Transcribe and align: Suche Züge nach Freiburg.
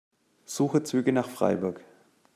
Suche 0.45 0.81
Züge 0.81 1.13
nach 1.13 1.29
Freiburg. 1.29 1.85